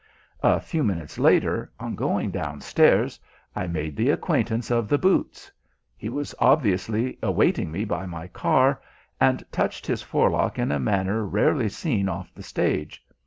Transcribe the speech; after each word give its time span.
A 0.41 0.59
few 0.59 0.83
minutes 0.83 1.19
later, 1.19 1.71
on 1.79 1.93
going 1.93 2.31
downstairs, 2.31 3.19
I 3.55 3.67
made 3.67 3.95
the 3.95 4.09
acquaintance 4.09 4.71
of 4.71 4.87
the 4.87 4.97
boots. 4.97 5.51
He 5.95 6.09
was 6.09 6.33
obviously 6.39 7.19
awaiting 7.21 7.71
me 7.71 7.85
by 7.85 8.07
my 8.07 8.25
car, 8.25 8.81
and 9.19 9.43
touched 9.51 9.85
his 9.85 10.01
forelock 10.01 10.57
in 10.57 10.71
a 10.71 10.79
manner 10.79 11.23
rarely 11.23 11.69
seen 11.69 12.09
off 12.09 12.33
the 12.33 12.41
stage. 12.41 13.05